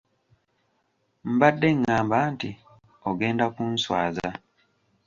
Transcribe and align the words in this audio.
Mbadde 1.33 1.67
ng'amba 1.79 2.17
nti 2.33 2.49
ogenda 3.09 3.45
kunswaza. 3.55 4.29